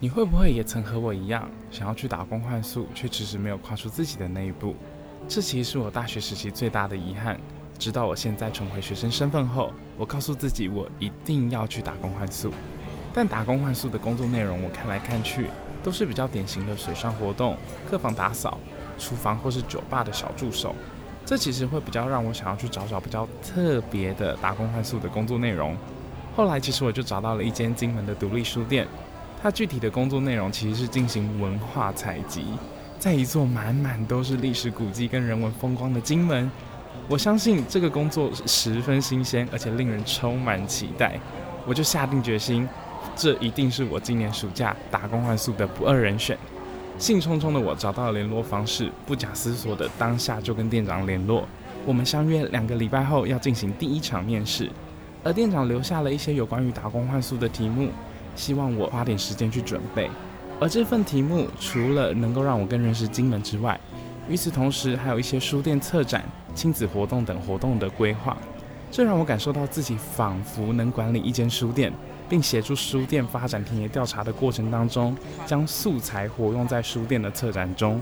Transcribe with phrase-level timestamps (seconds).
[0.00, 4.76] 你会不会也曾和我一样，想要去打工换宿，却迟迟没有跨出自己的那一步？
[5.26, 7.38] 这其实是我大学时期最大的遗憾。
[7.78, 12.52] 直到我现在重回学生身份后，我告诉自己，我一定要去打工换宿。
[13.12, 15.46] 但打工换宿的工作内容，我看来看去，
[15.82, 17.56] 都是比较典型的水上活动、
[17.90, 18.58] 客房打扫、
[18.98, 20.74] 厨房或是酒吧的小助手。
[21.28, 25.76] 这其实会比较让我想要去找找比较特别的打工换宿的工作内容。
[26.34, 28.88] 后来，其实我就找到了一间金门的独立书店。
[29.42, 32.46] 它具体的工作内容其实是进行文化采集，
[32.98, 36.50] 在一座满满都是历史古迹跟人文风光的金门，
[37.08, 41.20] 我相信这个工作十分新鲜，而且令人充满期待。
[41.66, 42.66] 我就下定决心，
[43.14, 46.38] 这一定是我今年暑假打工换宿的不二人选。
[46.98, 51.46] 兴冲冲的我找到了联络方式，不假思索的当下就跟店长联络。
[51.86, 54.68] 我们相约两个礼拜后要进行第一场面试，
[55.22, 57.88] 而店长留下了一些有关于打工换宿的题目。
[58.34, 60.10] 希望我花点时间去准备，
[60.60, 63.78] 而这份题目除了能够让我更认识金门之外，
[64.28, 68.36] 与此同时还有一些书店策展、亲子活动等活动的规划，
[68.90, 71.92] 这让我感受到自己仿佛能管理一间书店，
[72.28, 78.00] 并协助书店发展田野调查的过程当中，将素材活用在书店的策展中。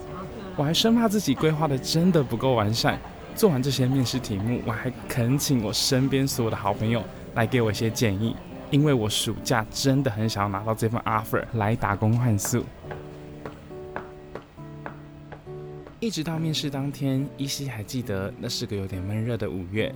[0.57, 2.99] 我还生怕自己规划的真的不够完善，
[3.35, 7.03] 做完这些面试题目，我还恳请我身边所有的好朋友
[7.35, 8.35] 来给我一些建议。
[8.69, 12.65] 因为我暑假真的很想要拿到这份 offer 来打工换宿，
[16.01, 19.95] 一直到面试当天，依稀还记得那是个有点闷热的五月。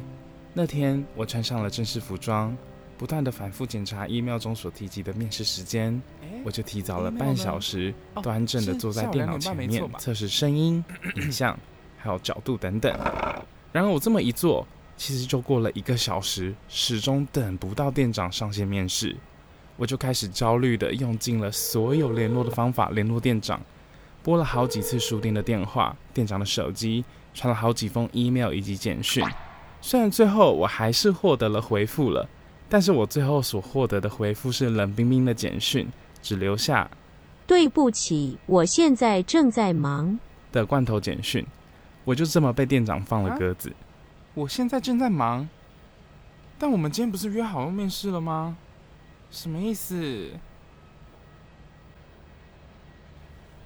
[0.55, 2.57] 那天我穿上了正式服装，
[3.01, 5.99] 不断的反复检查 email 中所提及的面试时间，
[6.45, 10.85] 我就提早了半小时，端正的坐在电脑前面测试声音、
[11.17, 11.59] 影像
[11.97, 12.95] 还有角度等等。
[13.73, 14.67] 然而我这么一做。
[14.99, 19.17] 其实就过了一个小时，始终等不到店长上线面试，
[19.79, 23.59] 我就开始焦虑的用尽了所有联络的方法联络店长，
[24.23, 27.03] 拨了好几次书店的电话、店长的手机，
[27.33, 29.25] 传了好几封 email 以及简讯。
[29.81, 32.29] 虽然最后我还是获得了回复了，
[32.71, 35.89] 但是我最后所获得的回复是冷冰冰的简讯，
[36.23, 36.89] 只留下
[37.47, 40.19] “对不起，我现在正在忙”
[40.53, 41.45] 的罐头简讯。
[42.05, 43.69] 我就这么被店长放了鸽子。
[43.71, 43.77] 啊
[44.35, 45.49] 我现在正在忙，
[46.57, 48.57] 但我们今天不是约好要面试了吗？
[49.33, 50.31] 什么意思？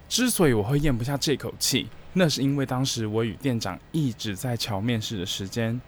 [0.09, 5.79] 之所以我会咽不下这口气，那是因为当时我与店长一直在瞧面试的时间，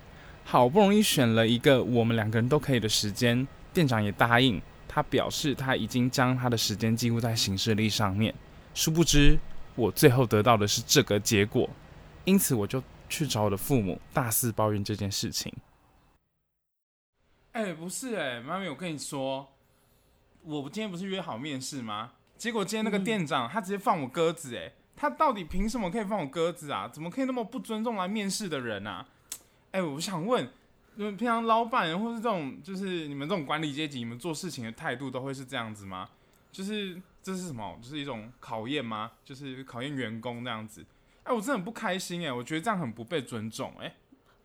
[0.46, 8.34] 好不容易选了一个我们两个人都可以的时间，店长也答应，他表示他已经将他的时间记录在行事历上面。
[8.72, 9.36] 殊不知，
[9.74, 11.68] 我最后得到的是这个结果，
[12.24, 12.82] 因此我就。
[13.08, 15.54] 去找我的父母，大肆抱怨这件事情。
[17.52, 19.46] 哎、欸，不是哎、欸，妈咪，我跟你说，
[20.42, 22.14] 我今天不是约好面试吗？
[22.36, 26.88] 结果今天那个店长他直接放我鸽子，哎，他到底凭什么可以放我鸽子啊？
[26.92, 29.06] 怎么可以那么不尊重来面试的人啊？
[29.76, 30.48] 哎、欸，我想问，
[30.94, 36.08] 你们平常老板或是这种，就是你们这种管理阶级，你们做事情的态度都会是这样子吗？
[36.50, 37.78] 就是这是什么？
[37.82, 39.12] 就是一种考验吗？
[39.22, 40.82] 就是考验员工这样子？
[41.24, 43.94] 哎，我真的很不开心哎，我觉得这样很不被尊重哎。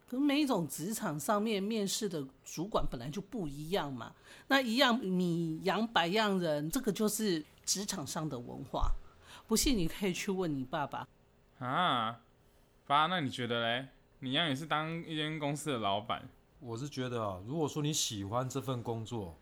[0.09, 4.11] 可每一种职场上面面试的主管本来就不一样嘛，
[4.47, 8.91] 那一样米养百样人，这个就是职场上的文化。
[9.47, 11.07] 不信你可以去问你爸爸。
[11.59, 12.19] 啊，
[12.85, 13.87] 爸，那你觉得嘞？
[14.23, 16.29] 你一样也是当一间公司的老板。
[16.59, 19.35] 我是觉得啊，如果说你喜欢这份工作，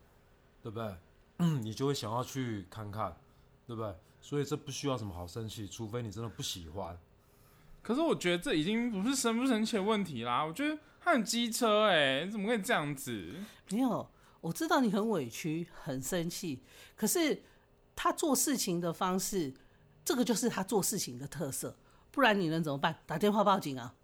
[0.63, 0.95] 对不对？
[1.61, 3.15] 你就会想要去看看，
[3.67, 3.93] 对不对？
[4.21, 6.97] 所以这不需要什么好生气，除非你真的不喜欢。
[7.81, 13.35] 可是我觉得这已经不是生不生气的问题啦，我觉得他很机车哎，你怎么可以这样子？
[13.71, 14.09] 没有，
[14.39, 16.61] 我知道你很委屈、很生气，
[16.95, 17.43] 可是
[17.97, 19.53] 他做事情的方式，
[20.05, 21.75] 这个就是他做事情的特色，
[22.11, 22.99] 不然你能怎么办？
[23.05, 23.95] 打电话报警啊？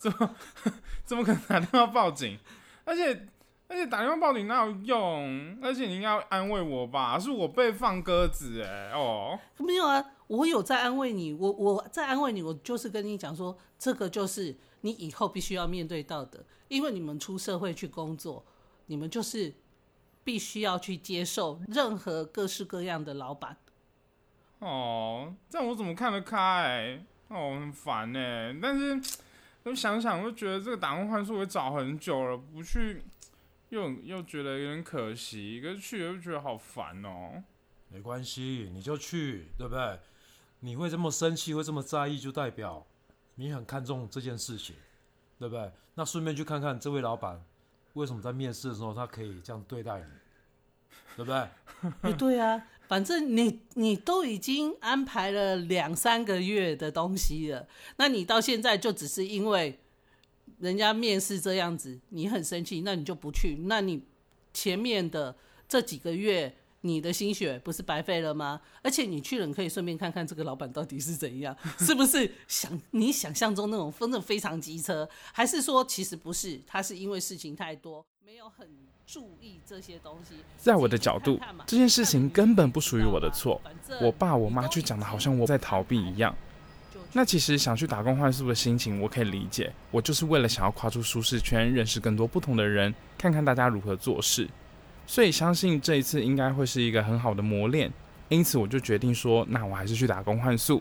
[0.00, 0.34] 怎么
[1.06, 2.36] 怎么可能打电话报警？
[2.84, 3.28] 而且。
[3.72, 5.56] 而且打电话报警哪有用？
[5.62, 7.16] 而且你应该要安慰我吧？
[7.16, 18.44] 是我被放鸽子哎哦，没有啊，我有在安慰你，我我在安慰你，我就是跟你讲说，这个就是你以后必须要面对到的，因为你们出社会去工作，
[18.86, 19.54] 你们就是
[20.24, 23.56] 必须要去接受任何各式各样的老板。
[24.58, 27.00] 哦，这样我怎么看得开？
[27.28, 29.00] 哦，很烦哎，但是
[29.64, 33.02] 我想想，我就觉得这个打工换宿我找很久了，不去。
[33.70, 37.42] 又又觉得有点可惜，可是去又觉得好烦哦。
[37.88, 39.98] 没关系，你就去，对不对？
[40.60, 42.86] 你会这么生气，会这么在意，就代表
[43.36, 44.76] 你很看重这件事情。
[45.38, 45.72] 对不对？
[45.94, 47.42] 那顺便去看看这位老板
[47.94, 50.04] 为什么在面试的时候他可以这样对待你，
[51.16, 51.48] 对不对？
[52.02, 59.78] 哎，对啊，反正你你都已经安排了两三个月的东西了，那你到现在就只是因为
[60.58, 64.02] 人家面试这样子，你很生气，那你就不去，那你
[64.52, 65.36] 前面的
[65.68, 66.52] 这几个月。
[66.82, 68.58] 你的心血不是白费了吗？
[68.80, 76.58] 而且你去了，你可以顺便看看这个老板到底是怎样，是不是想你想象中那种真的非常机车，还是说其实不是？
[76.66, 78.68] 他是因为事情太多，没有很
[79.06, 80.36] 注意这些东西。
[80.56, 83.60] 在我的角度，看看这件事情根本不属于我的错。
[84.00, 86.34] 我爸我妈却讲的好像我在逃避一样。
[87.12, 89.72] 那其实想去打工换宿的心情，我可以理解。
[89.90, 94.48] 我就是为了想要跨出舒适圈，认识更多不同的人，看看大家如何做事。
[95.06, 97.92] 所以相信这一次应该会是一个很好的磨练，
[98.28, 100.80] 因此我就决定说，那我还是去打工换宿。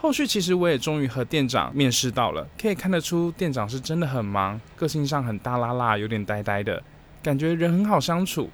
[0.00, 6.82] 后续其实我也终于和店长面试到了，可以看得出店长是真的很忙，个性上很大啦啦，有点呆呆的，
[7.22, 8.48] 感觉人很好相处。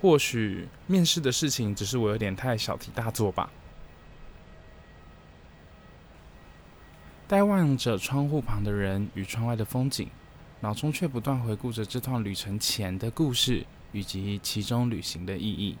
[0.00, 3.50] 或许面试的事情只是我有点太小题大做吧。
[7.26, 10.08] 呆望着窗户旁的人与窗外的风景，
[10.60, 13.66] 脑中却不断回顾着这趟旅程前的故事。
[13.90, 15.74] 以及其中旅行的意义。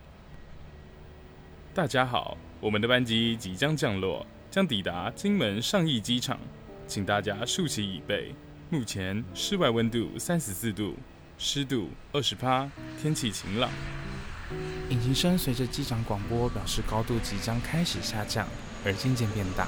[1.74, 6.38] 大家好，我们的班机即将降落，将抵达金门上义机场，
[6.86, 8.34] 请大家竖起椅背。
[8.70, 10.94] 目前室外温度三十四度，
[11.38, 13.70] 湿度二十趴，天气晴朗。
[14.90, 18.46] 引擎声随着机长广播表示高度即将开始下降，
[18.84, 19.66] 而渐渐变大。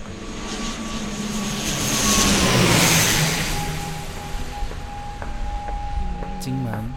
[6.40, 6.90] 金门。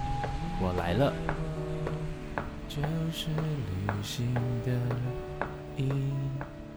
[0.62, 1.14] 我来了，
[2.70, 2.78] 就
[3.12, 4.34] 是旅行
[4.64, 4.72] 的
[5.76, 5.90] 意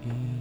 [0.02, 0.35] 义。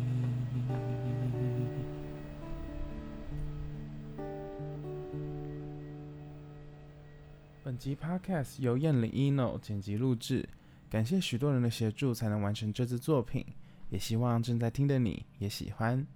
[7.75, 10.48] 本集 Podcast 由燕里 ino 剪辑录制，
[10.89, 13.45] 感谢许多人的协助才能完成这支作品，
[13.89, 16.07] 也希望正在听的你也喜欢。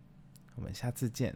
[0.55, 1.35] 我们下次见。